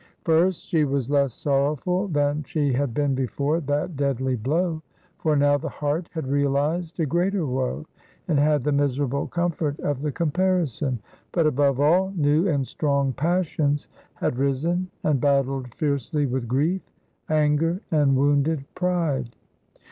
[0.23, 4.81] First she was less sorrowful than she had been before that deadly blow,
[5.19, 7.85] for now the heart had realized a greater woe,
[8.27, 10.97] and had the miserable comfort of the comparison;
[11.31, 16.81] but, above all, new and strong passions had risen and battled fiercely with grief
[17.29, 19.35] anger and wounded pride.